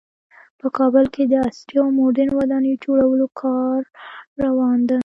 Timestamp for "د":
1.31-1.33